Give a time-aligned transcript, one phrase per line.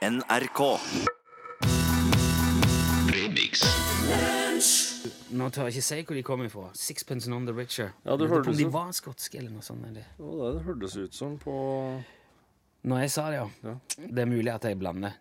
[0.00, 0.60] NRK.
[5.36, 6.70] Nå tør jeg ikke si hvor de kommer fra.
[6.72, 7.90] Sixpence on the Richer.
[8.06, 9.84] Ja, det hørtes de var skotske eller noe sånt.
[9.90, 10.06] Eller.
[10.16, 11.52] Det det det hørtes ut som på
[12.88, 13.50] Når jeg sa det, ja.
[13.68, 13.76] Ja.
[14.00, 15.20] Det er mulig at jeg blander.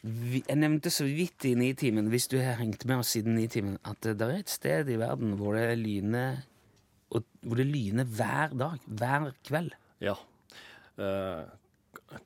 [0.00, 4.00] Jeg nevnte så vidt i Nitimen, hvis du har hengt med oss siden Nitimen, at
[4.00, 6.40] det er et sted i verden hvor det lyner
[7.12, 8.80] hvor det lyner hver dag.
[8.86, 9.74] Hver kveld.
[10.00, 10.16] Ja.
[10.96, 11.44] Eh,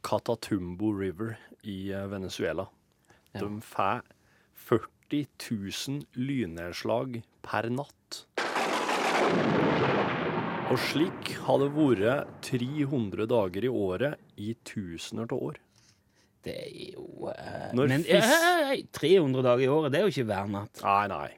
[0.02, 2.66] Catatumbo River i eh, Venezuela.
[3.32, 4.02] De får
[4.68, 5.26] 40
[5.88, 8.25] 000 lynnedslag per natt.
[10.72, 15.58] Og slik har det vært 300 dager i året i tusener av år.
[16.43, 20.26] Det er jo eh, Men fisk- eh, 300 dager i året, det er jo ikke
[20.30, 20.80] hver natt.
[20.82, 21.29] Nei, nei.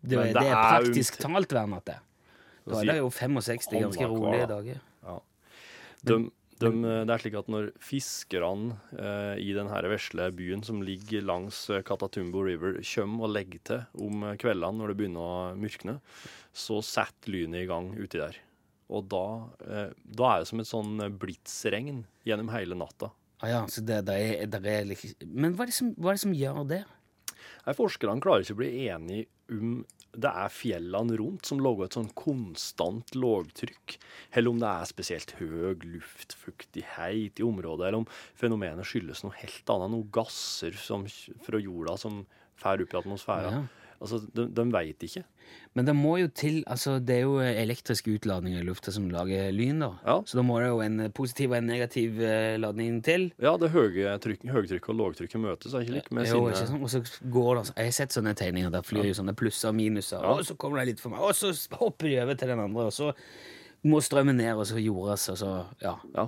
[0.00, 1.96] Det, det, det er er praktisk talt hver natt, det.
[2.70, 4.78] Da er det jo 65 ganske rolige dager.
[5.08, 5.16] Ja.
[6.04, 6.18] De,
[6.60, 6.70] de,
[7.08, 12.44] det er slik at når fiskerne eh, i denne vesle byen som ligger langs Katatumbo
[12.46, 15.98] River, kommer og legger til om eh, kveldene når det begynner å mørkne,
[16.52, 18.38] så setter lynet i gang uti der.
[18.90, 19.24] Og da,
[19.66, 23.12] eh, da er det som et sånn blitsregn gjennom hele natta.
[23.40, 26.12] Ah, ja, så det, det er, det er liksom Men hva er, det som, hva
[26.12, 26.82] er det som gjør det?
[27.76, 29.78] Forskerne klarer ikke å bli enige om
[30.12, 33.96] det er fjellene rundt som lager et sånn konstant lågtrykk,
[34.34, 39.74] eller om det er spesielt høy luftfuktighet i området, eller om fenomenet skyldes noe helt
[39.74, 41.06] annet, noen gasser som,
[41.46, 42.24] fra jorda som
[42.60, 43.62] fer opp i atmosfæren.
[43.62, 43.79] Ja.
[44.00, 45.22] Altså, de, de veit ikke.
[45.76, 49.50] Men det må jo til altså Det er jo elektrisk utladning i lufta som lager
[49.52, 49.90] lyn, da.
[50.06, 50.14] Ja.
[50.26, 53.28] Så da må det jo en positiv og en negativ eh, ladning til.
[53.42, 56.12] Ja, det høye trykk, høytrykket og lågtrykket møtes, er ikke likt?
[56.16, 56.82] med Jo, sine sant?
[56.82, 59.68] Og så går det altså- Jeg har sett sånne tegninger der flyr jo sånne plusser
[59.68, 62.48] og minuser, og så kommer det litt for meg, og så hopper de over til
[62.54, 63.12] den andre, og så
[63.88, 65.94] må strømmen ned, og så jordes, og så Ja.
[66.16, 66.26] Ja.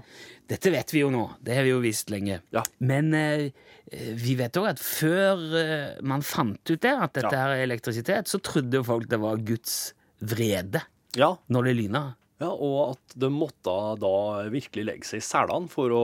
[0.49, 1.25] Dette vet vi jo nå.
[1.41, 2.41] Det har vi jo visst lenge.
[2.53, 2.63] Ja.
[2.81, 3.53] Men eh,
[3.93, 8.29] vi vet òg at før eh, man fant ut det, at dette her er elektrisitet,
[8.29, 10.83] så trodde folk det var Guds vrede
[11.17, 11.35] ja.
[11.49, 12.03] når det lyna.
[12.43, 13.73] Ja, og at de måtte
[14.03, 14.17] da
[14.51, 15.95] virkelig legge seg i selene for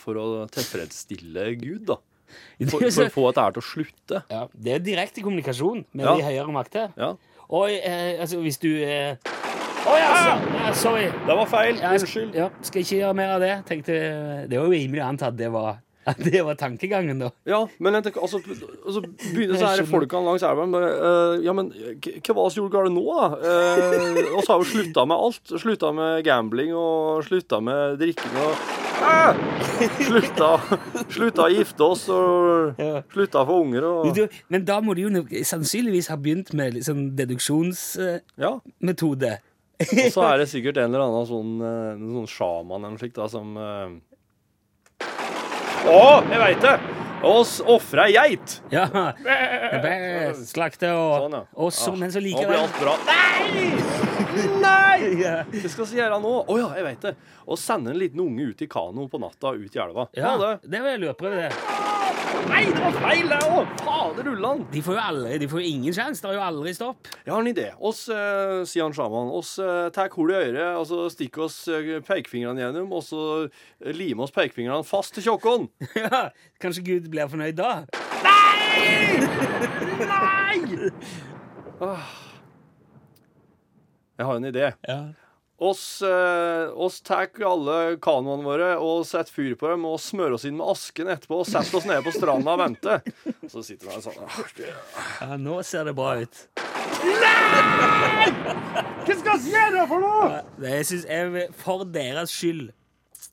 [0.00, 2.00] for å tilfredsstille Gud, da.
[2.70, 4.18] For, for å få dette til å slutte.
[4.32, 6.94] Ja, det er direkte kommunikasjon med de høyere makter.
[6.96, 7.10] Ja.
[7.52, 9.20] Og eh, altså, hvis du eh...
[9.82, 11.06] Å ja, så, ja, sorry.
[11.26, 11.78] Det var feil.
[11.82, 12.36] Ja, Unnskyld.
[12.38, 13.54] Ja, skal ikke gjøre mer av det.
[13.68, 13.96] Tenkte,
[14.50, 17.30] det var jo rimelig å anta at det var, at det var tankegangen, da.
[17.48, 18.38] Ja, men jeg tenker, altså,
[18.86, 22.94] altså begynner så her folkene langs elva bare uh, Ja, men hva var gjorde galt
[22.94, 23.26] nå, da?
[23.42, 25.44] Uh, oss har vi slutta med alt.
[25.50, 28.52] Slutta med gambling og slutta med drikking og
[29.02, 29.34] Ah!
[29.98, 30.48] Slutta,
[31.10, 32.78] slutta å gifte oss og
[33.10, 34.20] slutta å få unger og Du,
[34.52, 35.10] men da må du jo
[35.48, 38.20] sannsynligvis ha begynt med liksom, deduksjonsmetode.
[38.22, 39.51] Uh, Ja.
[39.82, 43.18] Og så er det sikkert en eller annen sånn, eh, sånn sjaman eller noe slikt
[43.20, 43.94] da, som eh,
[45.92, 46.74] Å, jeg veit det!
[47.22, 48.56] Oss ofra ei geit!
[48.74, 48.86] ja.
[50.42, 51.42] Slakte og, Sånn, ja.
[51.54, 52.96] og så, Ah, Men så Nå blir alt bra.
[53.06, 53.68] Nei!
[54.62, 54.98] Nei!
[55.62, 56.34] Det skal vi gjøre nå.
[56.48, 57.14] Å ja, jeg vet det.
[57.46, 60.08] Å sende en liten unge ut i kano på natta ut i elva.
[60.16, 60.52] ja, det.
[60.70, 61.52] det var lurprøve, det.
[62.48, 63.72] Nei, det var feil, det òg!
[63.84, 64.62] Fader ullan.
[64.72, 66.22] De får jo aldri, de får jo ingen sjanse.
[66.24, 67.10] Det er jo aldri stopp.
[67.22, 67.68] Jeg har en idé.
[67.78, 71.60] Oss, eh, sier han sjaman, oss eh, tar hull i øret, og så stikker oss
[71.70, 73.22] eh, pekefingrene gjennom, og så
[73.94, 75.68] limer oss pekefingrene fast til tjokken.
[76.02, 76.28] Ja,
[76.62, 77.84] Kanskje Gud blir fornøyd da?
[84.22, 84.72] Jeg har en idé.
[84.86, 85.00] Ja.
[85.62, 90.46] Oss, eh, oss tar alle kanoene våre og setter fyr på dem og smører oss
[90.48, 93.04] inn med asken etterpå og setter oss nede på stranda og venter.
[93.46, 96.40] Så sitter han sånn ja, nå ser det bra ut.
[99.06, 100.42] Hva skal vi gjøre for noe?!
[100.58, 102.70] Det jeg synes jeg, For deres skyld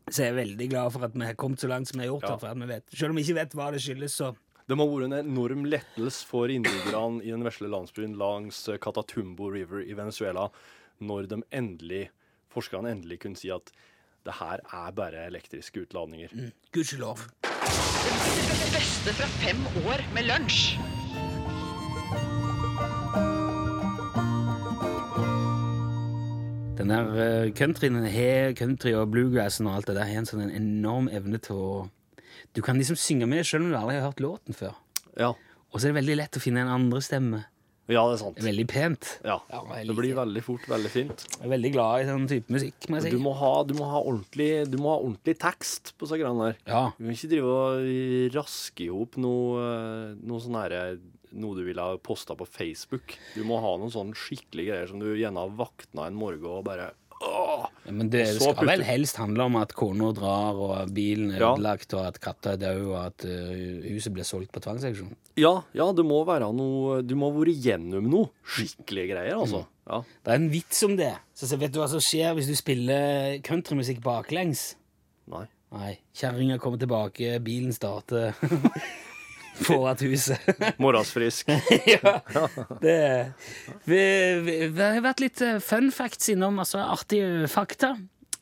[0.10, 2.14] så er jeg veldig glad for at vi har kommet så langt som vi har
[2.14, 2.26] gjort.
[2.30, 2.36] Ja.
[2.36, 2.86] her, For at vi vet.
[2.94, 4.34] Selv om vi ikke vet hva det skyldes, så
[4.70, 8.78] Det må ha vært en enorm lettelse for innbyggerne i den vesle landsbyen langs eh,
[8.78, 10.52] Catatumbo River i Venezuela
[11.00, 12.10] når de endelig,
[12.52, 13.72] forskerne endelig kunne si at
[14.28, 16.34] det her er bare elektriske utladninger.
[16.76, 17.18] gudskjelov.
[17.44, 20.76] Det beste fra fem år med lunsj.
[26.80, 30.46] Den der eh, countryen, har country og bluegrassen og alt det der har en sånn
[30.46, 31.72] en enorm evne til å
[32.56, 34.74] Du kan liksom synge med selv om du aldri har hørt låten før.
[35.20, 35.34] Ja.
[35.70, 37.44] Og så er det veldig lett å finne en andre stemme.
[37.90, 38.40] Ja, det er sant.
[38.46, 39.12] Veldig pent.
[39.26, 39.40] Ja.
[39.50, 41.26] Ja, Det blir veldig fort veldig fint.
[41.36, 43.14] Jeg er veldig glad i sånn type musikk, må jeg si.
[43.16, 46.52] Du må ha, du må ha, ordentlig, du må ha ordentlig tekst på disse greiene
[46.52, 46.60] der.
[46.70, 46.84] Ja.
[46.98, 49.64] Du kan ikke drive og raske i hop noe,
[50.22, 50.84] noe sånn herre
[51.30, 53.14] noe du ville ha posta på Facebook.
[53.36, 56.66] Du må ha noen sånne skikkelige greier som du gjerne har vakna en morgen og
[56.66, 60.72] bare Ja, Men det, det skal skal vel helst handle om at kona drar, og
[60.78, 61.50] at bilen er Ja.
[61.56, 65.12] ødelagt, og at katta er død, og at uh, huset blir solgt på tvangsauksjon.
[65.40, 68.30] Ja, ja, det må være noe Du må ha vært gjennom noe.
[68.48, 69.66] Skikkelige greier, altså.
[69.90, 70.02] Ja.
[70.24, 71.12] Det er en vits om det.
[71.34, 74.76] Så, så vet du hva som skjer hvis du spiller countrymusikk baklengs?
[75.28, 75.48] Nei.
[75.76, 75.92] Nei.
[76.18, 78.32] Kjerringa kommer tilbake, bilen starter
[79.66, 80.50] foran huset.
[80.84, 81.50] Morgensfrisk.
[81.94, 82.16] ja,
[82.82, 83.00] det
[83.86, 84.04] vi,
[84.46, 87.96] vi, vi har vært litt eh, fun facts innom, altså artige fakta.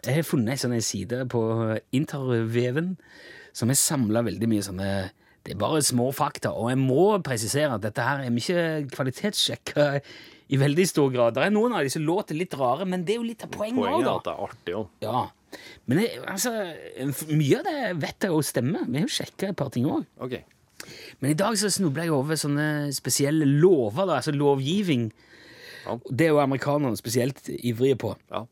[0.06, 1.42] Jeg har funnet ei sånn side på
[1.98, 2.96] interveven
[3.58, 4.90] som har samla veldig mye sånne
[5.48, 9.86] Det er bare små fakta, og jeg må presisere at dette her er ikke kvalitetssjekka
[10.48, 11.36] i veldig stor grad.
[11.38, 13.88] Det er noen av disse låter litt rare, men det er jo litt av poenget
[13.88, 14.18] òg, da.
[14.18, 14.90] at det er artig òg.
[15.04, 15.24] Ja.
[15.88, 16.52] Men jeg, altså,
[17.32, 18.86] mye av det vet jeg jo stemmer.
[18.88, 20.04] Vi har jo sjekka et par ting òg.
[20.24, 20.36] OK.
[21.22, 25.10] Men i dag så snubla jeg over sånne spesielle lover, da, altså lovgivning.
[25.88, 25.98] Ja.
[26.12, 28.14] Det er jo amerikanerne spesielt ivrige på.
[28.32, 28.44] Ja.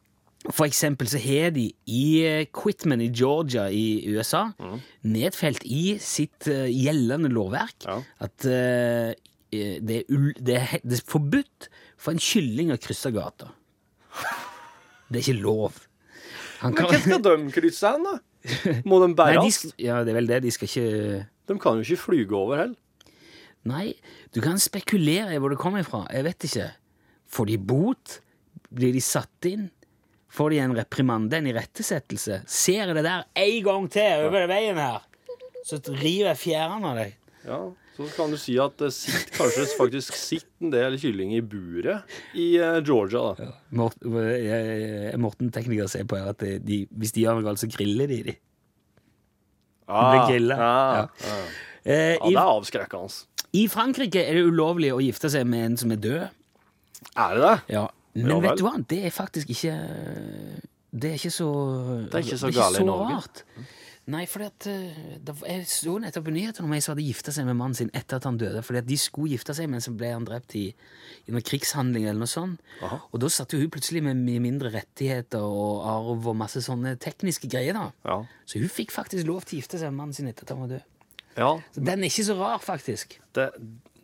[0.53, 4.79] For eksempel så har de i eh, Quitman i Georgia i USA Mm.
[5.15, 7.95] nedfelt i sitt eh, gjeldende lovverk Ja.
[8.21, 9.09] at uh,
[9.51, 13.49] det, er ul det, er, det er forbudt for en kylling å krysse gata.
[15.09, 15.81] Det er ikke lov.
[16.61, 18.15] Han Men hvem hva skal de krysse hen, da?
[18.85, 20.39] Må de Nei, de ja, det er vel det.
[20.45, 23.13] De skal ikke De kan jo ikke flyge over heller.
[23.65, 23.95] Nei,
[24.35, 26.03] du kan spekulere i hvor det kommer fra.
[26.13, 26.67] Jeg vet ikke.
[27.33, 28.19] Får de bot?
[28.75, 29.69] Blir de satt inn?
[30.35, 32.41] Får de en reprimande, en irettesettelse?
[32.51, 35.01] Ser jeg det der en gang til over veien her,
[35.65, 37.17] så river jeg fjærene av deg.
[37.45, 37.59] Ja,
[37.95, 42.03] Så kan du si at det sitter, kanskje faktisk sitter en del kylling i buret
[42.35, 43.29] i eh, Georgia.
[43.37, 43.53] da.
[43.71, 47.61] Mort, jeg, jeg, Morten tekniker sier på her at de, hvis de gjør noe galt,
[47.63, 48.35] så griller de de.
[49.87, 50.57] Blir grillet.
[50.57, 51.07] Ja, Ja.
[51.29, 51.37] ja.
[51.85, 53.03] Eh, ja, det er avskrekkende.
[53.03, 53.25] Altså.
[53.53, 56.23] I Frankrike er det ulovlig å gifte seg med en som er død.
[57.15, 57.57] Er det det?
[57.75, 58.73] Ja, men vet du hva?
[58.87, 59.75] Det er faktisk ikke
[60.95, 61.49] Det er ikke så
[62.09, 63.13] Det er ikke så galt i Norge.
[63.15, 63.43] rart.
[64.13, 67.47] Nei, at eh, det, Jeg så nettopp på nyhetene om ei som hadde gifta seg
[67.47, 68.61] med mannen sin etter at han døde.
[68.65, 70.67] Fordi at de skulle gifte seg, men så ble han drept i,
[71.25, 72.61] i noen krigshandling eller noe sånt.
[72.85, 72.99] Aha.
[73.09, 76.93] Og da satt jo hun plutselig med mye mindre rettigheter og arv og masse sånne
[77.01, 77.73] tekniske greier.
[77.73, 77.87] da.
[78.05, 78.19] Ja.
[78.45, 80.61] Så hun fikk faktisk lov til å gifte seg med mannen sin etter at han
[80.67, 80.85] var død.
[81.41, 83.19] ja Så den er ikke så rar, faktisk.
[83.33, 83.49] det,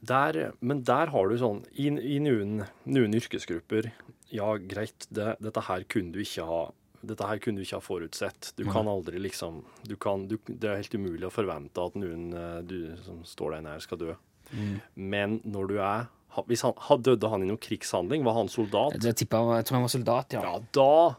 [0.01, 3.91] der, men der har du sånn I, i noen, noen yrkesgrupper
[4.33, 6.61] Ja, greit, det, dette her kunne du ikke ha
[7.03, 8.51] dette her kunne du ikke ha forutsett.
[8.57, 12.27] Du kan aldri liksom du kan, du, Det er helt umulig å forvente at noen
[12.33, 14.15] eh, du, som står deg nær, skal dø.
[14.95, 16.09] Men når du er
[16.47, 18.23] hvis han, ha- Døde han i noen krigshandling?
[18.23, 18.95] Var han soldat?
[19.03, 20.43] Jeg, tipper, jeg tror han var soldat, ja.
[20.45, 21.15] Ja, da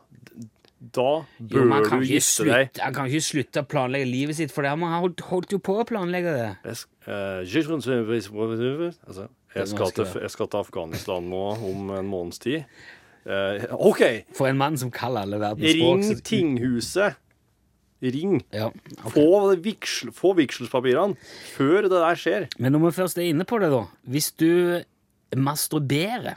[0.82, 1.08] Da
[1.38, 2.80] bør jo, du gifte deg.
[2.82, 5.76] Han kan ikke slutte å planlegge livet sitt, for det, han holdt, holdt jo på
[5.78, 6.48] å planlegge det.
[6.64, 6.80] Jeg,
[9.06, 12.64] altså, jeg, skal til, jeg skal til Afghanistan nå om en måneds tid.
[13.26, 14.00] Eh, OK!
[14.34, 16.00] For en mann som kan alle verdens språk.
[16.02, 17.18] Ring tinghuset.
[18.02, 18.40] Ring.
[18.50, 18.66] Ja,
[19.04, 19.12] okay.
[19.14, 21.14] Få, vigsel, få vigselspapirene
[21.54, 22.48] før det der skjer.
[22.58, 23.84] Men når vi først er inne på det, da.
[24.10, 24.82] Hvis du
[25.38, 26.34] masturberer,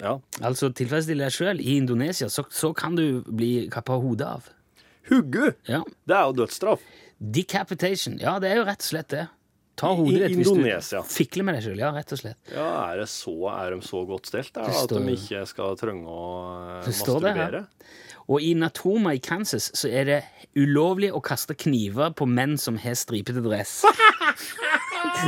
[0.00, 0.16] Ja.
[0.40, 4.46] altså tilfredsstiller deg sjøl i Indonesia, så, så kan du bli kappa hodet av.
[5.10, 5.52] Hugge!
[5.68, 5.82] Ja.
[6.06, 6.80] Det er jo dødsstraff.
[7.18, 8.16] Decapitation.
[8.22, 9.26] Ja, det er jo rett og slett det.
[9.80, 11.00] Ta hodet ditt hvis Indonesia.
[11.00, 11.80] du fikler med deg sjøl.
[11.80, 12.38] Ja, rett og slett.
[12.52, 16.06] Ja, er, det så, er de så godt stelt der, at de ikke skal trenge
[16.12, 17.64] å eh, Det står det masturbere?
[18.30, 20.20] Og i Natoma i Kansas så er det
[20.54, 23.80] ulovlig å kaste kniver på menn som har stripete dress.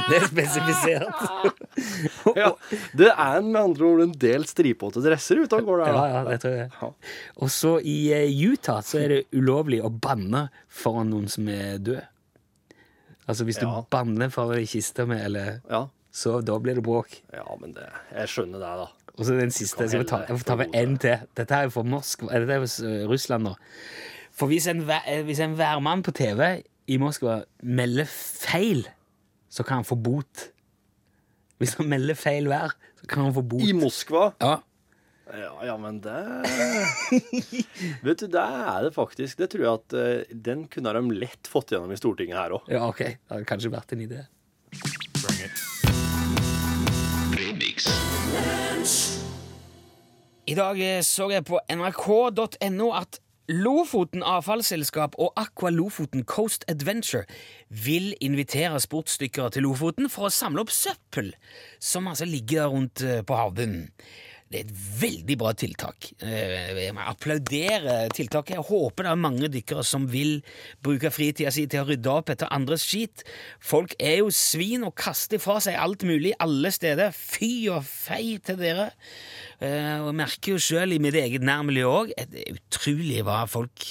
[0.08, 1.24] Det er spesifisert.
[2.38, 2.48] Ja,
[2.96, 5.90] det er med andre ord en del stripete dresser ute og går der.
[5.92, 6.90] Ja, ja, det tror jeg.
[7.44, 11.78] Og så i eh, Utah så er det ulovlig å banne foran noen som er
[11.84, 12.00] død.
[13.28, 13.80] Altså hvis du Ja.
[13.90, 15.86] banner for ei kiste med, eller Ja.
[16.12, 17.22] så da blir det bråk.
[17.32, 18.86] ja, men det, jeg skjønner det, da.
[19.18, 19.80] Og så den siste.
[19.80, 21.18] Jeg skal ta, jeg får ta med én en til.
[21.36, 23.54] Dette er jo for Moskva, dette er jo eh, Russland nå.
[24.32, 28.86] For hvis en, eh, hvis en værmann på TV i Moskva melder feil,
[29.48, 30.48] så kan han få bot.
[31.60, 33.62] Hvis han melder feil vær, så kan han få bot.
[33.62, 34.56] I Moskva Ja.
[35.32, 36.20] Ja, ja, men det
[38.04, 39.38] Vet du, det er det faktisk.
[39.40, 42.68] Det tror jeg at eh, den kunne de lett fått gjennom i Stortinget her òg.
[42.68, 43.00] ja, ok.
[43.00, 44.24] Det hadde kanskje vært en idé.
[50.44, 57.26] I dag eh, så jeg på nrk.no at Lofoten avfallsselskap og Aqua Lofoten Coast Adventure
[57.68, 61.34] vil invitere sportsdykkere til Lofoten for å samle opp søppel
[61.76, 63.90] som altså ligger rundt eh, på havbunnen.
[64.54, 66.06] Det er et veldig bra tiltak.
[66.22, 68.54] Eh, Jeg må applaudere tiltaket.
[68.54, 70.36] Jeg håper det er mange dykkere som vil
[70.84, 73.24] bruke fritida si til å rydde opp etter andres skit.
[73.58, 77.10] Folk er jo svin og kaster fra seg alt mulig alle steder.
[77.10, 78.92] Fy og fei til dere.
[79.58, 83.44] Eh, Og jeg merker jo sjøl i mitt eget nærmiljø òg det er utrolig hva
[83.50, 83.84] folk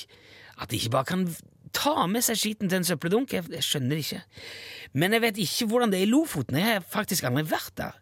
[0.62, 1.28] At de ikke bare kan
[1.74, 3.34] ta med seg skiten til en søppeldunk.
[3.34, 4.22] Jeg skjønner det ikke.
[4.94, 6.60] Men jeg vet ikke hvordan det er i Lofoten.
[6.62, 7.96] Jeg har faktisk aldri vært der.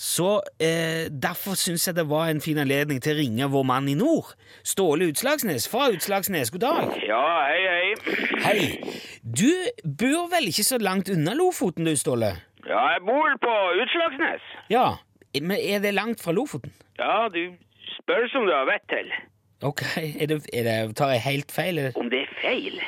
[0.00, 3.88] Så eh, Derfor syns jeg det var en fin anledning til å ringe vår mann
[3.92, 4.30] i nord,
[4.64, 6.48] Ståle Utslagsnes fra Utslagsnes.
[6.54, 6.94] God dag.
[7.04, 8.14] Ja, hei, hei.
[8.46, 8.62] Hei.
[9.20, 9.50] Du
[9.84, 12.32] bor vel ikke så langt unna Lofoten, du, Ståle?
[12.64, 14.48] Ja, jeg bor på Utslagsnes.
[14.72, 14.86] Ja.
[15.36, 16.72] Men er det langt fra Lofoten?
[16.98, 17.52] Ja, du
[17.98, 19.12] spør som du har vett til.
[19.68, 21.76] Ok, er det, er det, Tar jeg helt feil?
[21.76, 21.92] eller?
[22.00, 22.80] Om det er feil?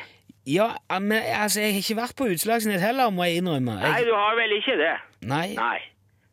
[0.49, 3.77] Ja, men altså, jeg har ikke vært på Utslagsnes heller, må jeg innrømme.
[3.85, 4.95] Nei, du har vel ikke det?
[5.21, 5.51] nei.
[5.61, 5.92] Nei.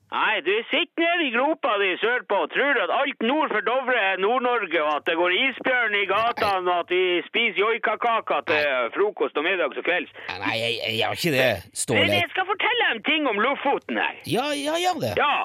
[0.10, 3.98] Nei, du sitter nede i gropa di sørpå og tror at alt nord for Dovre
[4.10, 8.90] er Nord-Norge, og at det går isbjørn i gatene, og at vi spiser joikakaker til
[8.96, 10.10] frokost og middags og kvelds.
[10.42, 14.18] Nei, jeg, jeg gjør ikke det, Men jeg skal fortelle en ting om Lofoten her.
[14.26, 15.14] Ja, ja, gjør det.
[15.22, 15.36] Ja,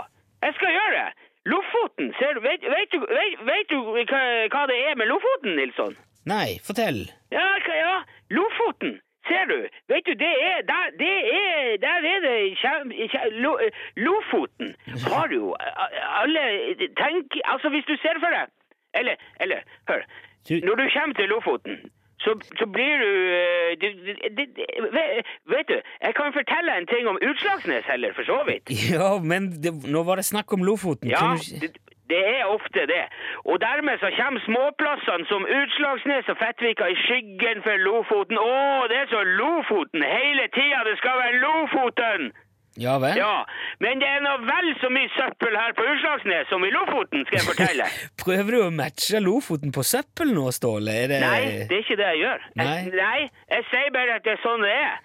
[0.49, 1.07] jeg skal gjøre det.
[1.53, 5.59] Lofoten, ser du, vet, vet du, vet, vet du hva, hva det er med Lofoten,
[5.61, 5.93] Nilsson?
[6.25, 7.03] Nei, fortell.
[7.37, 7.97] Ja, hva- ja,
[8.33, 8.97] Lofoten,
[9.29, 9.59] ser du.
[9.93, 13.53] Vet du, det er, der, det er, der er det, kjem- kjem- lo,
[13.97, 14.75] Lofoten
[15.09, 15.55] har jo
[16.21, 16.45] alle,
[17.01, 18.49] tenk, altså hvis du ser for deg,
[18.95, 20.03] eller, eller, hør,
[20.67, 21.79] når du kommer til Lofoten,
[22.25, 23.11] så, så blir du,
[23.83, 24.53] du, du, du-
[24.97, 25.75] det- vet, du,
[26.07, 28.71] jeg kan fortelle en ting om Utslagsnes heller, for så vidt.
[28.93, 31.11] Ja, men det, nå var det snakk om Lofoten.
[31.11, 31.69] Ja, du
[32.13, 33.05] det, er ofte det.
[33.51, 38.41] Og dermed så kommer småplassene som Utslagsnes og Fettvika i skyggen for Lofoten.
[38.41, 38.57] Å,
[38.93, 40.83] det er så Lofoten hele tida!
[40.89, 42.33] Det skal være Lofoten!
[42.77, 43.15] Ja vel?
[43.15, 43.45] Ja,
[43.79, 47.39] men det er nå vel så mye søppel her på Utslagsnes som i Lofoten, skal
[47.39, 47.87] jeg fortelle.
[48.25, 50.97] Prøver du å matche Lofoten på søppel nå, Ståle?
[51.13, 51.21] Det...
[51.23, 52.49] Nei, det er ikke det jeg gjør.
[52.51, 52.79] Jeg, Nei.
[52.99, 53.21] nei,
[53.55, 54.97] jeg sier bare at det er sånn det er.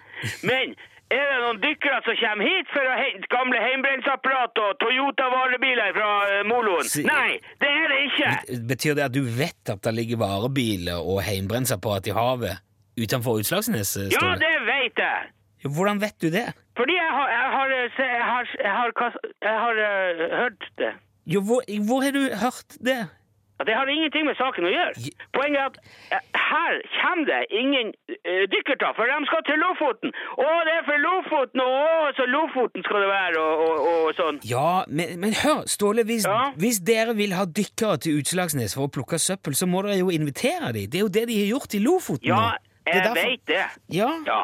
[0.50, 0.74] Men
[1.10, 6.10] er det noen dykkere som kommer hit for å hente gamle heimbrensapparat og Toyota-varebiler fra
[6.30, 6.86] eh, moloen?
[6.86, 8.30] Si- Nei, det er det ikke.
[8.70, 12.62] Betyr det at du vet at det ligger varebiler og heimbrensapparat i havet
[13.00, 13.94] utenfor Utslagsnes?
[14.06, 14.38] Ja, Ståle?
[14.42, 15.30] det vet jeg.
[15.66, 16.46] Hvordan vet du det?
[16.78, 20.26] Fordi jeg har, jeg har, eh, se- jeg har, jeg har, kas- jeg har eh,
[20.40, 20.92] hørt det.
[21.26, 23.00] Jo, hvor, hvor har du hørt det?
[23.66, 25.10] Det har ingenting med saken å gjøre.
[25.36, 25.76] Poenget er at
[26.16, 30.14] eh, her kommer det ingen uh, dykkertag, for de skal til Lofoten.
[30.40, 34.40] Å, det er for Lofoten, og så Lofoten skal det være, og, og, og sånn.
[34.48, 36.50] Ja, men, men hør, Ståle, hvis, Ja?
[36.60, 40.10] hvis dere vil ha dykkere til Utslagsnes for å plukke søppel, så må dere jo
[40.14, 40.88] invitere dem.
[40.90, 42.42] Det er jo det de har gjort i Lofoten Ja,
[42.88, 43.64] jeg vet det.
[43.94, 44.10] Ja.
[44.26, 44.42] Ja.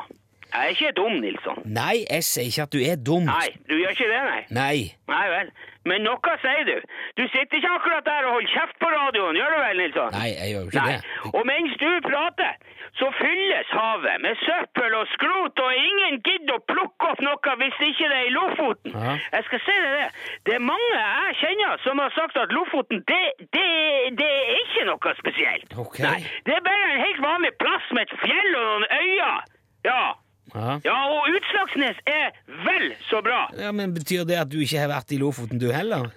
[0.56, 1.58] Jeg er ikke dum, Nilsson.
[1.68, 3.26] Nei, jeg sier ikke at du er dum.
[3.28, 4.42] Nei, du gjør ikke det, nei.
[4.56, 4.76] Nei.
[5.12, 5.50] Nei vel.
[5.86, 6.78] Men noe sier du.
[7.18, 10.16] Du sitter ikke akkurat der og holder kjeft på radioen, gjør du vel, Nilsson?
[10.16, 10.96] Nei, jeg gjør ikke Nei.
[10.96, 11.30] det.
[11.36, 12.56] Og mens du prater,
[12.96, 17.80] så fylles havet med søppel og skrot, og ingen gidder å plukke opp noe hvis
[17.90, 18.96] ikke det er i Lofoten.
[18.96, 19.16] Ja.
[19.36, 20.08] Jeg skal si deg det.
[20.48, 23.22] Det er mange jeg kjenner som har sagt at Lofoten, det,
[23.52, 23.66] det,
[24.18, 25.80] det er ikke noe spesielt.
[25.86, 26.06] Okay.
[26.08, 29.52] Nei, det er bare en helt vanlig plass med et fjell og noen øyer.
[29.86, 30.00] Ja.
[30.56, 30.76] Ja.
[30.88, 32.30] Ja, og Utslagsnes er
[32.64, 33.42] vel så bra.
[33.60, 36.08] ja, Men betyr det at du ikke har vært i Lofoten, du heller?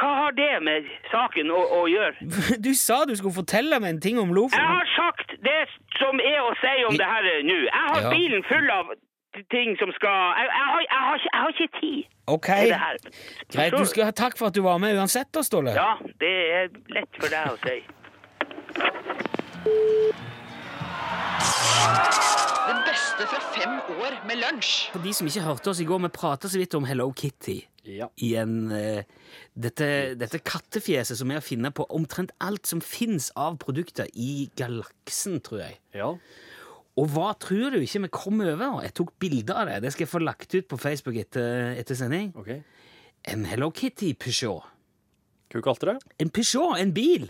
[0.00, 2.16] Hva har det med saken å, å gjøre?
[2.64, 4.56] Du sa du skulle fortelle meg en ting om Lofoten.
[4.56, 5.58] Jeg har sagt det
[6.00, 7.58] som er å si om det her nå.
[7.68, 8.10] Jeg har Ja.
[8.16, 8.94] bilen full av
[9.50, 12.48] ting som skal Jeg, jeg, har, jeg, har, ikke, jeg har ikke tid Ok,
[13.52, 13.74] greit.
[13.76, 15.74] Du skal ha takk for at du var med uansett, da, Ståle.
[15.76, 15.90] Ja,
[16.22, 17.82] det er lett for deg å si.
[22.64, 24.86] Det beste fra fem år med lunsj.
[24.94, 27.58] For de som ikke hørte oss i går, vi prata så vidt om Hello Kitty.
[27.84, 28.06] Ja.
[28.24, 29.04] I en, eh,
[29.52, 34.48] dette, dette kattefjeset som er å finne på omtrent alt som fins av produkter i
[34.56, 35.78] galaksen, tror jeg.
[35.92, 36.14] ja.
[36.94, 38.80] Og hva tror du ikke vi kom over?
[38.84, 39.80] Jeg tok bilde av det.
[39.82, 42.28] Det skal jeg få lagt ut på Facebook etter, etter sending.
[42.38, 42.52] OK.
[43.32, 44.62] En Hello Kitty Peugeot.
[45.50, 46.14] Hva kalte du det?
[46.22, 47.26] En Peugeot, en bil.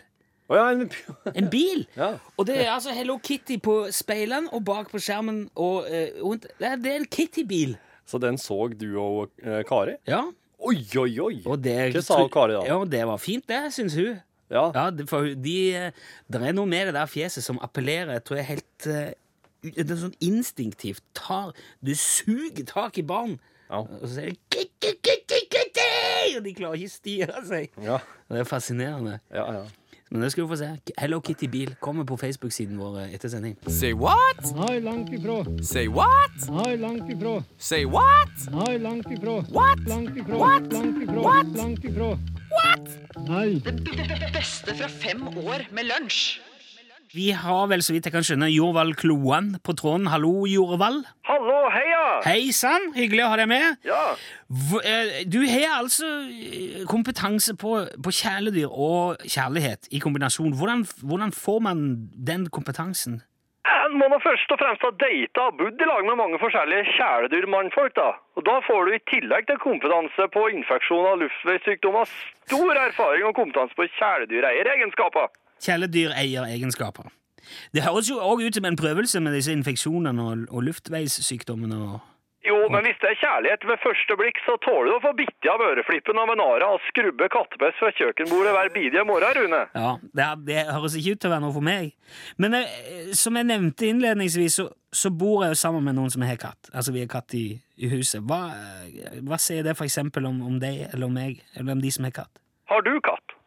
[0.51, 0.89] Å ja, en
[1.39, 1.87] En bil!
[1.97, 2.15] Ja.
[2.37, 5.47] Og det er altså Hello Kitty på speilene og bak på skjermen.
[5.57, 6.47] Og, eh, rundt.
[6.61, 7.77] det, er, en Kitty-bil.
[8.05, 9.97] Så den så du og eh, Kari?
[10.09, 10.27] Ja.
[10.65, 11.41] Oi, oi, oi!
[11.49, 12.63] Og det, Hva sa Kari da?
[12.69, 14.21] Ja, det var fint, det, syns hun.
[14.53, 14.69] Ja.
[14.77, 18.41] Ja, for de, eh, det er noe med det der fjeset som appellerer, jeg tror
[18.41, 19.13] jeg helt eh,
[19.65, 23.39] Det er sånn instinktivt tar Du suger tak i barn,
[23.71, 23.81] Ja.
[23.81, 25.24] og så sier du kikk, kikk, kitty!»
[26.37, 27.71] Og de klarer ikke styre seg.
[27.83, 27.99] Ja,
[28.31, 29.21] Det er fascinerende.
[29.35, 29.47] ja.
[29.61, 29.64] ja.
[30.12, 30.67] Men det skal du få se.
[31.00, 33.57] Hello Kitty Bil kommer på Facebook-siden vår etter sending.
[33.67, 34.45] Say what?
[34.55, 35.41] Nei, langt ifra.
[35.64, 36.37] Say what?
[36.55, 37.33] Nei, langt ifra.
[37.59, 38.37] Say what?
[38.53, 39.41] Nei, langt ifra.
[39.50, 39.83] What?
[39.88, 40.38] Langt ifra.
[40.38, 40.71] What?
[40.76, 41.19] Langt ifra.
[41.25, 41.50] What?
[41.59, 42.12] Langt ifra.
[43.26, 43.49] Nei.
[43.64, 46.38] Det beste fra fem år med lunsj.
[47.14, 50.09] Vi har vel, så vidt jeg kan skjønne, Jorvald Kloan på tråden.
[50.11, 51.04] Hallo, Jorvald.
[51.28, 52.00] Hallo, heia!
[52.25, 53.76] Hei sann, hyggelig å ha deg med.
[53.87, 54.00] Ja,
[54.83, 60.56] eh, Du har altså eh, kompetanse på, på kjæledyr og kjærlighet i kombinasjon.
[60.59, 61.87] Hvordan, hvordan får man
[62.18, 63.23] den kompetansen?
[63.85, 66.97] en må nå først og fremst ha data og bodd i lag med mange forskjellige
[66.97, 68.11] kjæledyrmannfolk, da.
[68.35, 72.11] Og da får du i tillegg til kompetanse på infeksjon av luftveissykdommer,
[72.49, 75.30] stor erfaring og kompetanse på kjæledyreieregenskaper.
[75.64, 77.12] Kjæledyreieregenskaper.
[77.75, 81.78] Det høres jo òg ut som en prøvelse med disse infeksjonene og, og luftveissykdommene.
[81.92, 82.02] og...
[82.44, 85.49] Jo, men hvis det er kjærlighet ved første blikk, så tåler du å få bitte
[85.49, 89.61] av øreflippen av en ara og skrubbe kattepiss fra kjøkkenbordet hver bidige morgen, Rune.
[89.73, 91.94] Ja, det, det høres ikke ut til å være noe for meg.
[92.37, 96.26] Men eh, som jeg nevnte innledningsvis, så, så bor jeg jo sammen med noen som
[96.28, 96.68] har katt.
[96.75, 97.47] Altså, vi har katt i,
[97.80, 98.21] i huset.
[98.28, 98.42] Hva,
[99.25, 102.04] hva sier det for eksempel om, om deg eller om meg, eller om de som
[102.04, 102.44] har katt?
[102.68, 103.38] Har du katt?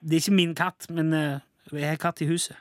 [0.00, 1.44] Det er ikke min katt, men eh,
[1.76, 2.56] jeg har katt i huset.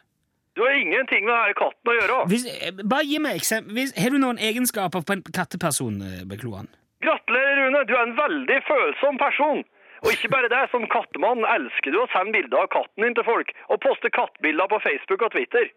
[0.58, 2.20] Du har ingenting med denne katten å gjøre.
[2.32, 2.46] Hvis,
[2.82, 3.76] bare gi meg eksempel.
[3.78, 6.72] Hvis, har du noen egenskaper på en katteperson, eh, Bekloan?
[7.06, 7.84] Gratulerer, Rune.
[7.86, 9.62] Du er en veldig følsom person.
[10.02, 13.26] Og ikke bare det, som kattemann elsker du å sende bilder av katten din til
[13.26, 15.72] folk, og poste kattbilder på Facebook og Twitter.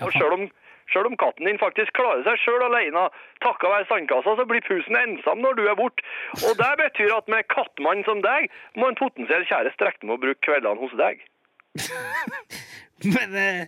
[0.00, 0.44] Og selv om,
[0.92, 3.06] selv om katten din faktisk klarer seg sjøl alene,
[3.44, 6.04] takka være sandkassa, så blir pusen ensom når du er borte.
[6.44, 10.24] Og det betyr at med kattemann som deg, må en potensiell kjæreste regne med å
[10.26, 11.24] bruke kveldene hos deg.
[13.14, 13.66] Men eh,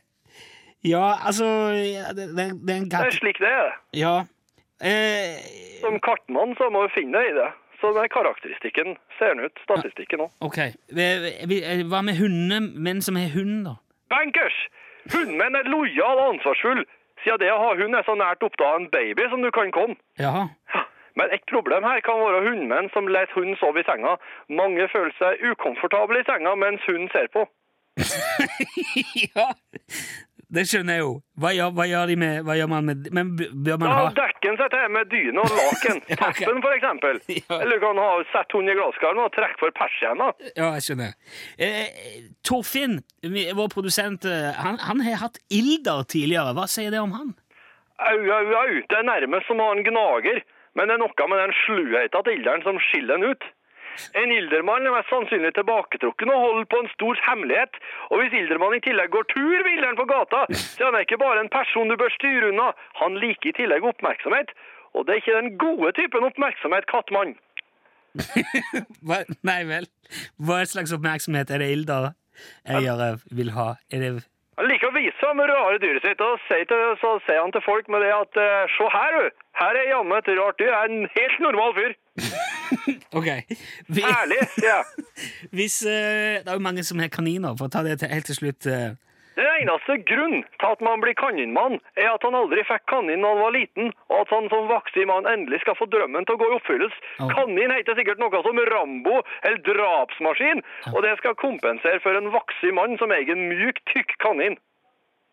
[0.85, 3.71] Ja, altså ja, det, det, det er en Det er slik det er.
[3.97, 4.15] Ja.
[4.85, 5.39] Eh,
[5.81, 7.51] Som kartmann så må du finne deg i det.
[7.81, 10.31] Så den karakteristikken ser den ut, statistikken òg.
[10.45, 10.59] ok.
[10.61, 13.75] Eh, Hva med hundene, menn som har hund, da?
[14.13, 14.57] Bankers!
[15.13, 16.85] Hundmenn er lojal og ansvarsfull,
[17.25, 19.97] siden det å ha hund er så nært opptatt en baby som du kan komme.
[20.21, 20.47] Jaha.
[20.73, 20.85] Ja,
[21.17, 24.17] Men et problem her kan være hundmenn som lar hunden sove i senga.
[24.49, 27.45] Mange føler seg ukomfortable i senga mens hunden ser på.
[29.35, 29.49] ja,
[30.55, 31.13] det skjønner jeg jo.
[31.41, 34.51] Hva gjør, hva gjør de med Hva gjør man med Men bør man ha dekker
[34.51, 36.01] en seg til med dyne og laken.
[36.15, 36.31] Ja.
[36.31, 37.21] Teppen, for eksempel.
[37.41, 37.61] Ja.
[37.61, 40.31] Eller du kan ha sett hund i glasskaren og trekke for persienna.
[40.55, 41.15] Ja, jeg skjønner.
[41.59, 46.55] Eh, Torfinn, vår produsent, eh, han, han har hatt ilder tidligere.
[46.57, 47.35] Hva sier det om han?
[48.05, 48.73] Au, au, au.
[48.91, 50.43] Det er nærmest som å ha en gnager.
[50.75, 53.51] Men det er noe med den sluheten til ilderen som skiller den ut.
[54.21, 57.81] En ildermann er mest sannsynlig tilbaketrukken og holder på en stor hemmelighet.
[58.11, 61.21] Og hvis ildermannen i tillegg går tur ved ilderen på gata, så er han ikke
[61.23, 64.55] bare en person du bør styre unna, han liker i tillegg oppmerksomhet.
[64.95, 67.35] Og det er ikke den gode typen oppmerksomhet, kattmann.
[69.51, 69.89] Nei vel.
[70.39, 72.13] Hva slags oppmerksomhet er det ilder
[72.67, 73.75] eiere vil ha?
[73.91, 74.13] Er det
[74.59, 77.55] Han liker å vise fram det rare dyret sitt, og sier til, så sier han
[77.55, 79.47] til folk med det at eh, se her, du.
[79.59, 80.71] Her er jammen et rart dyr.
[80.71, 81.97] Jeg er en helt normal fyr.
[83.19, 83.29] Ok.
[83.87, 84.43] Vi, Herlig!
[84.59, 84.83] jeg.
[85.57, 88.27] hvis uh, Det er jo mange som har kaniner, for å ta det til, helt
[88.31, 88.67] til slutt.
[88.67, 88.95] Uh.
[89.35, 93.33] Den eneste grunnen til at man blir kaninmann, er at han aldri fikk kanin da
[93.33, 96.41] han var liten, og at han som voksen mann endelig skal få drømmen til å
[96.43, 97.01] gå i oppfyllelse.
[97.19, 97.33] Oh.
[97.35, 102.79] Kanin heter sikkert noe som Rambo eller drapsmaskin, og det skal kompensere for en voksen
[102.79, 104.59] mann som eier en myk, tykk kanin.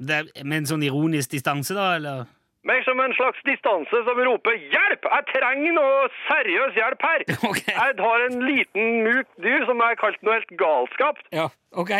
[0.01, 2.25] det med en sånn ironisk distanse, da, eller?
[2.61, 5.07] Mer som en slags distanse som roper 'hjelp!
[5.09, 7.73] Jeg trenger noe seriøs hjelp her!' Okay.
[7.73, 11.17] Jeg har en liten, myk dyr som er kalt noe helt galskap.
[11.33, 11.91] Ja, ok.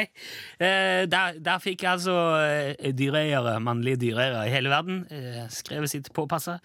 [0.62, 2.13] Eh, der, der fikk altså
[2.45, 6.60] eh, dyreeiere, mannlige dyreeiere i hele verden, eh, skrevet sitt påpassa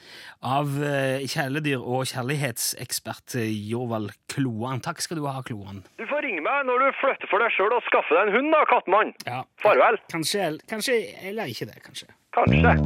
[0.45, 4.85] av eh, kjæledyr- og kjærlighetsekspert eh, Jorvald Kloan.
[4.85, 5.81] Takk skal du ha, Kloan.
[5.97, 8.53] Du får ringe meg når du flytter for deg sjøl og skaffer deg en hund,
[8.53, 9.17] da, kattmann.
[9.25, 9.41] Ja.
[9.65, 9.97] Farvel.
[10.13, 12.13] Kanskje, kanskje Eller ikke det, kanskje.
[12.37, 12.77] Kanskje.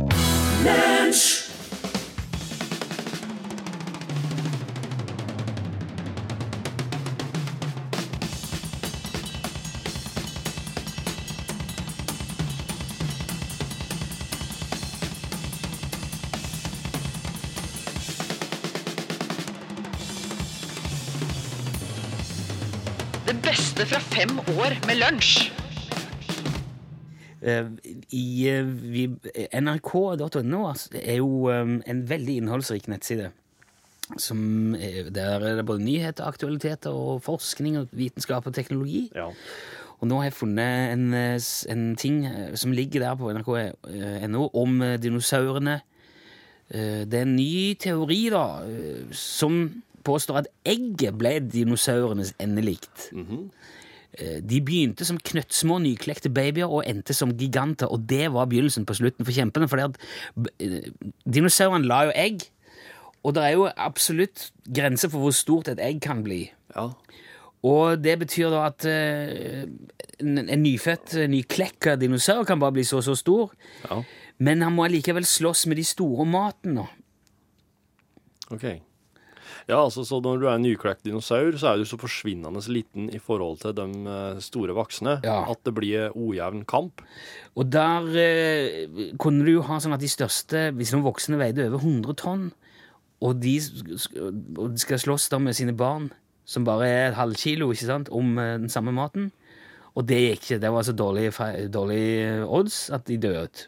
[23.26, 25.50] Det beste fra fem år med lunsj.
[27.42, 27.66] Eh,
[28.12, 29.07] I eh, vi,
[29.57, 33.31] nrk.no altså, er jo eh, en veldig innholdsrik nettside.
[34.18, 39.07] Som, er- der er det både nyheter, aktualiteter og forskning og vitenskap og teknologi.
[39.14, 39.29] Ja.
[40.00, 41.38] Og nå har jeg funnet en, eh,
[41.70, 45.81] en ting eh, som ligger der på nrk.no om eh, dinosaurene.
[46.70, 53.11] Eh, Det er en ny teori da, eh, som påstår at egget ble dinosaurenes endelikt.
[53.12, 53.42] Eh,
[54.20, 58.98] De begynte som knøttsmå, nyklekte babyer og endte som giganter, og det var begynnelsen på
[58.98, 59.68] slutten for kjempene.
[59.70, 59.80] For
[61.24, 62.44] dinosaurene la jo egg,
[63.24, 66.44] og det er jo absolutt grenser for hvor stort et egg kan bli.
[66.76, 66.90] ja.
[67.66, 69.64] Og det betyr da at uh,
[70.20, 73.52] en, en nyfødt, eh, nyklekka dinosaur kan bare bli så så stor.
[73.85, 74.00] Ja.
[74.40, 76.87] Men han må allikevel slåss med de store matene.
[78.48, 78.78] Okay.
[78.78, 78.89] Ok.
[79.70, 83.09] Ja, altså, så når du er en nyklekt dinosaur, så er du så forsvinnende liten
[83.14, 85.44] i forhold til de eh, store voksne Ja.
[85.50, 87.04] at det blir ojevn kamp.
[87.54, 88.88] Og der eh,
[89.22, 92.48] kunne du jo ha sånn at de største, hvis noen voksne veide over 100 tonn,
[93.20, 93.56] og de,
[94.80, 96.11] skal slåss da med sine barn,
[96.48, 99.30] som bare er et halvkilo, ikke sant, om eh, den samme maten.
[99.98, 100.61] Og det gikk ikke.
[100.62, 102.02] Det var så dårlige, dårlig
[102.46, 103.66] odds at de døde ut.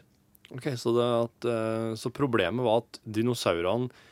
[0.53, 4.09] Ok, så, at, eh, så problemet var at dinosaurene, eh,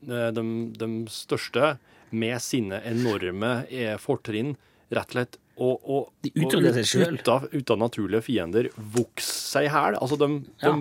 [0.00, 0.44] de,
[0.78, 1.76] de største,
[2.12, 4.54] med sine enorme eh, fortrinn,
[4.92, 7.18] rett og slett og, og, De utryddet og seg selv.
[7.20, 9.98] Uten, uten naturlige fiender vokser seg i hæl.
[10.00, 10.28] Altså, de,
[10.62, 10.72] de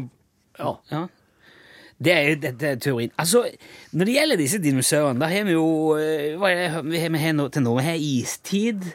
[0.60, 0.72] ja.
[0.92, 1.02] Ja.
[2.02, 3.12] Det er jo dette er teorien.
[3.22, 3.44] Altså,
[3.94, 5.68] når det gjelder disse dinosaurene, da har vi jo
[6.00, 7.76] eh, Hva er det vi har til nå?
[7.78, 8.88] Vi har istid.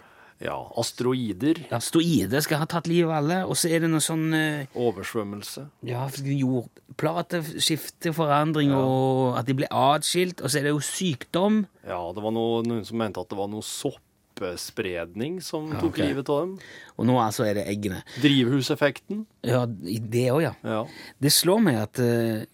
[0.42, 3.38] Ja, asteroider, Asteroider skal ha tatt livet av alle.
[3.49, 5.66] Og så er det noe sånn eh, oversvømmelse.
[5.88, 10.42] ja, jordplateskifte, forandring, og at de ble atskilt.
[10.42, 11.64] Og så er det jo sykdom.
[11.87, 16.11] Ja, det var noe, noen som mente at det var noe soppspredning som tok okay.
[16.11, 16.57] livet av dem.
[17.01, 18.03] Og nå altså er det eggene.
[18.20, 19.25] Drivhuseffekten.
[19.46, 20.53] Ja, det òg, ja.
[20.66, 20.83] Ja.
[21.22, 22.44] Det slår meg at uh,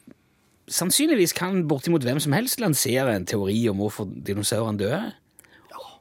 [0.70, 5.02] sannsynligvis kan bortimot hvem som helst lansere en teori om hvorfor dinosaurene døde.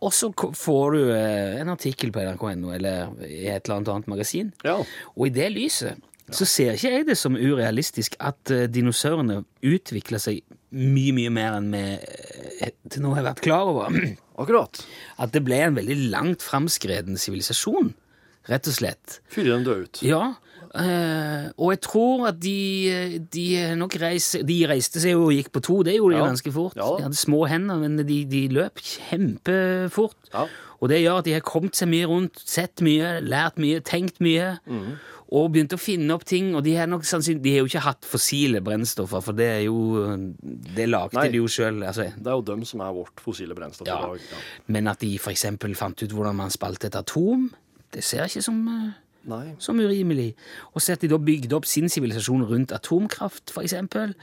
[0.01, 4.09] Og så får du eh, en artikkel på nrk.no eller i et eller annet annet
[4.09, 4.53] magasin.
[4.65, 4.79] ja.
[5.15, 10.19] Og i det lyset så ser ikke jeg det som urealistisk at eh, dinosaurene utvikla
[10.21, 13.97] seg mye, mye mer enn vi eh, til nå har vært klar over.
[14.41, 14.81] Akkurat.
[15.21, 17.91] At det ble en veldig langt framskreden sivilisasjon,
[18.49, 19.19] rett og slett.
[19.29, 20.01] Før den døde ut.
[20.05, 20.33] Ja,
[20.71, 25.59] Uh, og jeg tror at de, de nok reise, De reiste seg og gikk på
[25.67, 26.27] to, det gjorde de Ja.
[26.29, 26.77] ganske fort.
[26.79, 30.15] Ja de hadde små hender, men de, de løp kjempefort.
[30.31, 30.45] Ja.
[30.79, 34.21] Og det gjør at de har kommet seg mye rundt, sett mye, lært mye, tenkt
[34.23, 34.53] mye.
[34.65, 34.95] Mm.
[35.31, 36.49] Og begynt å finne opp ting.
[36.57, 39.77] Og de har nok de har jo ikke hatt fossile brennstoffer, for det er jo
[40.41, 41.29] Det lagde Nei.
[41.29, 41.83] de jo sjøl.
[41.83, 42.09] Altså.
[42.17, 44.17] Det er jo dem som er vårt fossile brennstoff i dag.
[44.19, 44.37] Ja.
[44.67, 45.45] Men at de f.eks.
[45.75, 47.51] fant ut hvordan man spalte et atom,
[47.93, 48.91] det ser jeg ikke som eh,
[49.29, 49.53] Nei.
[49.61, 50.31] som urimelig.
[50.73, 54.15] Og så at de da bygde opp sin sivilisasjon rundt atomkraft, for eksempel.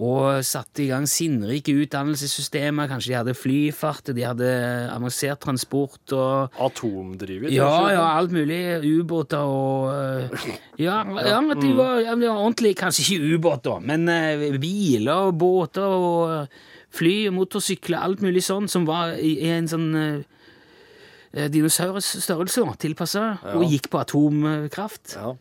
[0.00, 2.88] Og satte i gang sinnrike utdannelsessystemer.
[2.88, 4.48] Kanskje de hadde flyfart, de hadde
[4.94, 7.52] avansert transport og Atomdrivet.
[7.52, 8.62] ja, ja, alt mulig.
[8.88, 10.48] Ubåter og øh,
[10.86, 15.28] Ja, ja at de var, ja, de var ordentlig Kanskje ikke ubåter, men øh, biler
[15.28, 16.48] og båter og
[16.94, 19.88] fly og motorsykler, alt mulig sånn, som var i, i en sånn
[21.32, 25.16] eh, dinosaurus størrelse, da, tilpassa, og gikk på atomkraft.
[25.16, 25.34] Ja.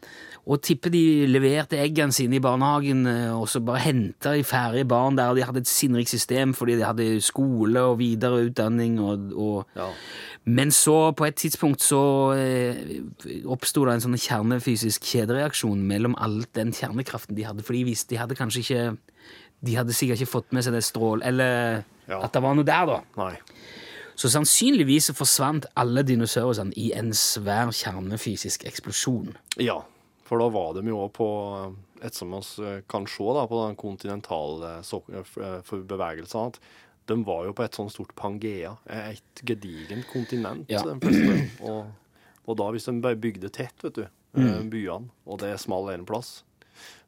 [0.47, 4.87] Og tipper de leverte eggene sine i barnehagen, eh, og så bare henta de ferdige
[4.87, 9.77] barn der, de hadde et sinnrikt system fordi de hadde skole og videreutdanning og, og
[9.77, 9.89] Ja.
[10.47, 11.99] Men så, på et tidspunkt, så
[12.39, 13.01] eh,
[13.51, 18.13] oppsto det en sånn kjernefysisk kjedereaksjon mellom all den kjernekraften de hadde, for de visste
[18.13, 18.85] de hadde kanskje ikke
[19.67, 21.23] De hadde sikkert ikke fått med seg det strål...
[21.25, 22.21] Eller Ja.
[22.23, 23.01] at det var noe der, da.
[23.19, 23.33] Nei.
[24.17, 29.35] Så sannsynligvis forsvant alle dinosaurene i en svær kjernefysisk eksplosjon.
[29.61, 29.83] Ja,
[30.25, 31.27] for da var de jo på
[32.01, 36.59] et som vi kan se da, på den kontinentale eh, for bevegelsene, at
[37.07, 40.83] de var jo på et sånn stort Pangea, et gedigent kontinent, Ja.
[41.63, 41.85] Og,
[42.47, 44.05] og da hvis de bygde tett, vet du,
[44.37, 44.67] mm.
[44.73, 46.41] byene, og det smalt en plass,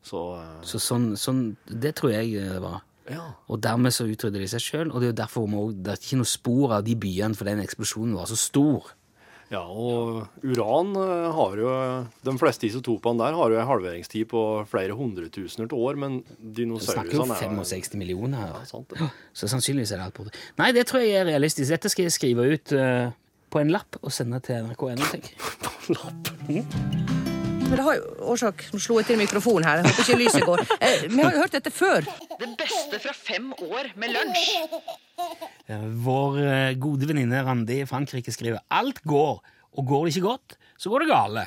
[0.05, 2.79] så eh, Så sånn, sånn Det tror jeg det var.
[3.09, 3.25] Ja.
[3.49, 6.01] Og dermed så utrydder de seg sjøl, og det er jo derfor må, det er
[6.01, 8.93] ikke noe spor av de byene, for den eksplosjonen var så stor.
[9.49, 11.69] Ja, og uran eh, har jo
[12.21, 16.67] De fleste isotopene der har jo en halveringstid på flere hundretusener til år, men Vi
[16.77, 18.53] snakker jo dinosaurene er jo 65 millioner her.
[18.59, 19.09] Ja, sant det.
[19.33, 20.37] Så sannsynligvis er det alt borte.
[20.61, 21.71] Nei, det tror jeg er realistisk.
[21.73, 23.09] Dette skal jeg skrive ut uh,
[23.49, 27.25] på en lapp og sende til NRK.no, tenker jeg.
[27.69, 29.81] Men det har jo årsak Nå slo jeg til mikrofonen her.
[29.83, 30.63] Jeg håper ikke lyset går.
[30.81, 32.07] Eh, vi har jo hørt dette før.
[32.39, 34.47] Det beste fra fem år med lunsj.
[35.69, 39.39] Eh, Vår eh, gode venninne Randi i Frankrike skriver alt går,
[39.77, 41.45] og går det ikke godt, så går det gale.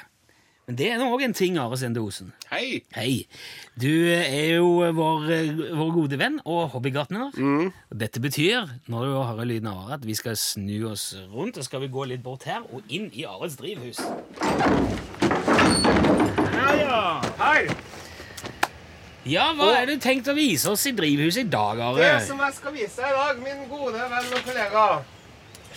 [0.69, 2.31] Men det er nå òg en ting, Are Sendosen.
[2.53, 2.85] Hei.
[2.95, 3.25] Hei.
[3.75, 7.35] Du er jo vår, eh, vår gode venn og hobbygartner.
[7.35, 7.73] Mm.
[8.05, 11.67] Dette betyr, når du hører lyden av Are, at vi skal snu oss rundt, og
[11.67, 13.99] skal vi gå litt bort her og inn i Arets drivhus.
[16.53, 17.01] Ja, ja.
[17.39, 17.63] Hei.
[19.29, 22.03] Ja, hva er det du tenkt å vise oss i drivhuset i dag, Are?
[22.03, 24.87] Det som jeg skal vise i dag, min gode venn og kollega.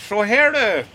[0.08, 0.94] Se her, du.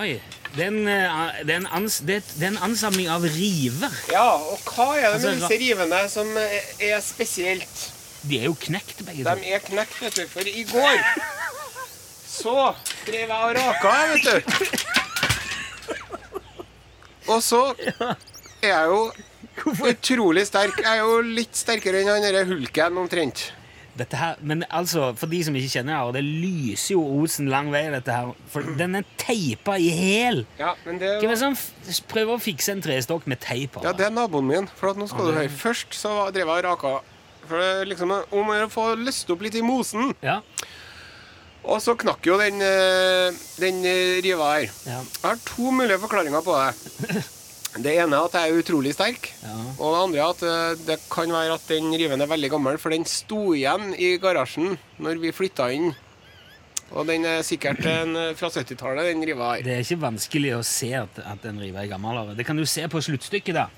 [0.00, 2.22] Oi, eh, det er en, ans, det
[2.66, 3.94] ansamling av river.
[4.12, 7.86] Ja, og hva er det med Altså, disse rivene som er er spesielt?
[8.22, 10.26] De er jo knekt, begge De er knekt, vet du.
[10.30, 10.98] For i går
[12.38, 12.54] Så
[13.06, 14.91] drev jeg og raka, vet du.
[17.32, 17.62] Og så
[18.62, 19.00] er jeg jo
[19.88, 20.78] utrolig sterk.
[20.82, 23.50] Jeg er jo litt sterkere enn han derre hulken omtrent.
[23.92, 27.68] Dette her, men altså, For de som ikke kjenner det, det lyser jo Osen lang
[27.74, 27.82] vei.
[27.92, 30.46] dette her, For den er teipa i hæl.
[30.56, 33.76] Ja, men det Hvem er det som prøver å fikse en trestokk med teip?
[33.84, 34.70] Ja, det er naboen min.
[34.80, 35.52] For at nå skal du høre.
[35.52, 36.94] Først så drev jeg og raka.
[37.50, 40.14] For det liksom om å få løst opp litt i mosen.
[40.24, 40.38] Ja,
[41.62, 44.70] Og så knakk jo den, eh, den eh, riva her.
[44.86, 47.22] ja, Jeg har to mulige forklaringer på det.
[47.72, 49.30] Det ene er at jeg er utrolig sterk.
[49.40, 49.52] ja.
[49.80, 52.76] Og det andre er at eh, det kan være at den riven er veldig gammel,
[52.82, 55.94] for den sto igjen i garasjen når vi flytta inn.
[56.92, 59.62] Og den er sikkert en, fra 70-tallet, den riva her.
[59.64, 62.34] Det er ikke vanskelig å se at, at den riva er gammel.
[62.36, 63.56] Det kan du se på sluttstykket.
[63.56, 63.70] da.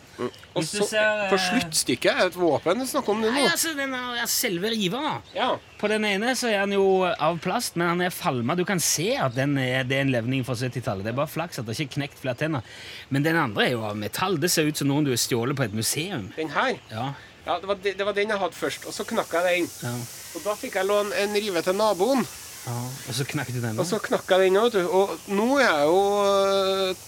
[0.55, 3.51] Og så ser, eh, på sluttstykket er et våpen du snakker om det Nei, nå.
[3.51, 5.21] altså, den er, selve riva.
[5.35, 5.51] Ja.
[5.81, 8.55] På den ene så er den jo av plast, men han er falma.
[8.57, 11.05] Du kan se at den er, det er en levning fra 70-tallet.
[11.05, 12.63] Det er bare flaks at det ikke er knekt flere tenner.
[13.11, 14.39] Men den andre er jo av metall.
[14.41, 16.31] Det ser ut som noen du har stjålet på et museum.
[16.37, 16.77] Den her.
[16.93, 17.13] Ja,
[17.45, 18.87] Ja, det var, det, det var den jeg hadde først.
[18.89, 19.67] Og så knakk jeg den.
[19.85, 19.91] ja,
[20.39, 22.23] Og da fikk jeg låne en rive til naboen.
[22.65, 22.77] Ja.
[23.09, 23.79] Og så knakk du den.
[23.81, 24.95] Og så knakk jeg den òg, vet du.
[24.97, 27.03] Og nå er jeg jo uh,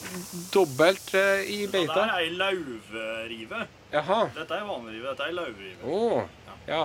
[0.52, 2.04] dobbelt uh, i beita.
[2.18, 3.62] ei lauvrive.
[3.94, 4.20] Jaha.
[4.36, 5.08] Dette er vanlig rive.
[5.14, 5.80] Dette er lauvrive.
[5.88, 6.54] Å.
[6.68, 6.82] Ja.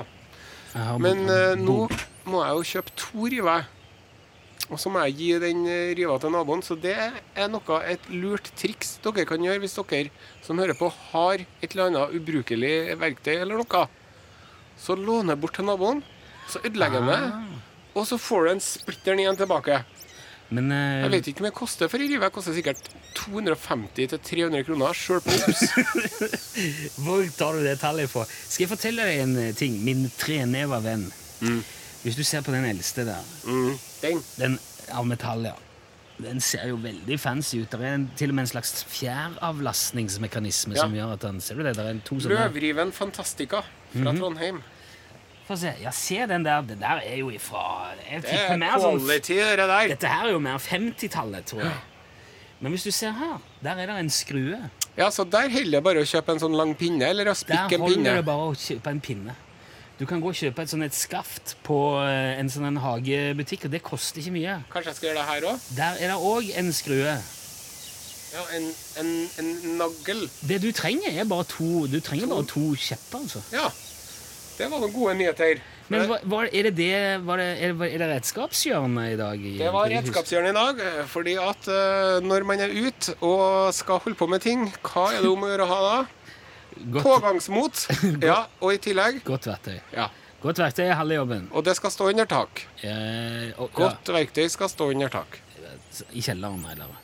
[0.78, 0.90] ja.
[1.02, 1.78] Men øh, nå
[2.30, 3.66] må jeg jo kjøpe to river.
[4.72, 5.66] Og så må jeg gi den
[5.98, 6.62] riva til naboen.
[6.64, 10.14] Så det er noe, et lurt triks dere kan gjøre hvis dere
[10.46, 13.84] som hører på, har et eller annet ubrukelig verktøy eller noe.
[14.80, 16.00] Så låner jeg bort til naboen,
[16.48, 17.68] så ødelegger jeg det.
[17.96, 19.82] Og så får du en splitter ny en tilbake.
[20.52, 22.28] Men uh, Jeg vet ikke om det koster for ei rive.
[22.28, 25.62] Det koster sikkert 250-300 kroner sjøl på Obs.
[27.04, 28.26] hvor tar du det tallet fra?
[28.28, 29.78] Skal jeg fortelle deg en eh, ting?
[29.86, 31.08] Min treneva venn.
[32.04, 33.76] Hvis du ser på den eldste der, Mm.
[34.02, 34.24] Den.
[34.38, 34.58] den
[34.92, 35.56] av metall, ja.
[36.22, 37.72] Den ser jo veldig fancy ut.
[37.72, 40.84] Det er en, til og med en slags fjæravlastningsmekanisme Ja.
[40.84, 41.76] som gjør at den Ser du det?
[41.78, 43.64] Der er to Løvriven Fantastica
[43.96, 44.62] fra Trondheim.
[45.48, 45.74] Få se.
[45.82, 46.62] Ja, se den der.
[46.62, 49.88] Det der er jo ifra Jeg Det er mer sånn quality, det der.
[49.96, 51.80] Dette her er jo mer 50-tallet, tror jeg.
[52.62, 54.60] Men hvis du ser her, der er det en skrue.
[54.98, 57.80] Ja, så der holder det bare å kjøpe en sånn lang pinne, eller å spikke
[57.80, 58.14] en holder pinne.
[58.20, 59.36] det bare å kjøpe en pinne.
[59.98, 63.66] Du kan gå og kjøpe et sånn et skaft på eh, en sånn en hagebutikk,
[63.66, 64.56] og det koster ikke mye.
[64.74, 65.68] Kanskje jeg skal gjøre det her òg?
[65.78, 67.14] Der er det òg en skrue.
[68.32, 68.68] Ja, en,
[69.02, 69.52] en, en
[69.82, 70.24] nagl.
[70.48, 73.42] Det du trenger, er bare to Du trenger bare to kjepper, altså.
[73.54, 73.68] Ja.
[74.62, 75.62] Det var noen gode nyheter.
[75.92, 76.94] Men hva, hva, er det det
[77.26, 79.42] var det, er, det- er det redskapshjørnet i dag?
[79.44, 83.74] I, Det var redskapshjørnet i dag, eh, fordi at uh, når man er ute og
[83.76, 85.98] skal holde på med ting, hva er det om å gjøre å ha da?
[86.94, 87.84] Godt, Pågangsmot.
[88.30, 89.82] Ja, og i tillegg godt verktøy.
[89.98, 90.08] Ja.
[90.42, 91.50] Godt verktøy er halve jobben.
[91.52, 92.64] Og det skal stå under tak.
[92.82, 95.42] Eh, og, Godt verktøy skal stå under tak.
[96.16, 96.96] I kjelleren, eller?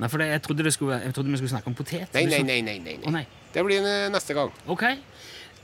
[0.00, 2.08] Nei, for jeg, trodde det skulle, jeg trodde vi skulle snakke om potet.
[2.16, 2.60] Nei, nei, nei.
[2.64, 3.26] nei, nei, Oh, nei.
[3.52, 4.50] Det blir neste gang.
[4.72, 4.84] Ok,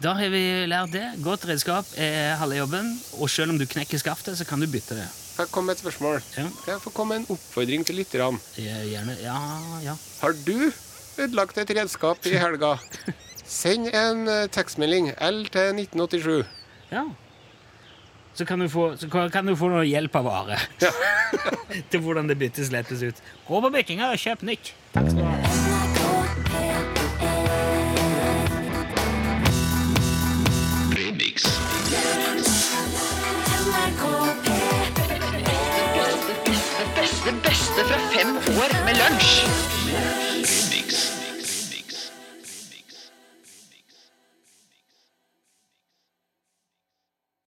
[0.03, 1.05] da har vi lært det.
[1.25, 4.95] Godt redskap er halve jobben, og selv om du knekker skaftet, så kan du bytte
[4.99, 5.07] det.
[5.39, 6.23] Her kommer et spørsmål?
[6.37, 8.39] Ja, Jeg får komme med en oppfordring til lytterne.
[8.57, 9.17] gjerne.
[9.23, 9.37] Ja,
[9.85, 9.95] ja.
[10.21, 10.71] Har du
[11.19, 12.77] ødelagt et redskap i helga?
[13.47, 16.45] Send en eh, tekstmelding L til 1987.
[16.93, 17.05] ja.
[18.37, 20.59] Så kan du få, så kan- du få noe hjelp av Are
[21.91, 23.23] til hvordan det byttes lettes ut.
[23.49, 24.75] Gå på byttinga og kjøp nytt.
[24.93, 25.56] Takk skal du ha.
[38.19, 40.26] fem år med lunsj.